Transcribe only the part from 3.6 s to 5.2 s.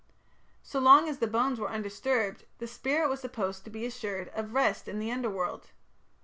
to be assured of rest in the